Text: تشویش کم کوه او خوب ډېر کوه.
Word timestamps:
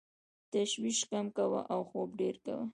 تشویش 0.53 0.99
کم 1.09 1.25
کوه 1.37 1.59
او 1.73 1.81
خوب 1.89 2.09
ډېر 2.19 2.35
کوه. 2.45 2.65